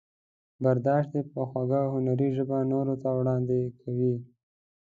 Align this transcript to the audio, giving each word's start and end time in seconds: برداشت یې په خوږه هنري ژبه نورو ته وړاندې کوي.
برداشت 0.63 1.11
یې 1.17 1.21
په 1.31 1.41
خوږه 1.49 1.81
هنري 1.93 2.29
ژبه 2.37 2.57
نورو 2.71 2.95
ته 3.03 3.09
وړاندې 3.19 3.59
کوي. 3.81 4.15